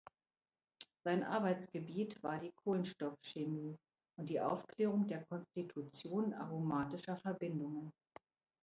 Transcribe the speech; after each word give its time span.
Sein 1.03 1.23
Arbeitsgebiet 1.23 2.23
war 2.23 2.39
die 2.39 2.51
Kohlenstoff-Chemie 2.63 3.77
und 4.17 4.29
die 4.31 4.41
Aufklärung 4.41 5.05
der 5.05 5.23
Konstitution 5.25 6.33
aromatischer 6.33 7.17
Verbindungen. 7.17 7.93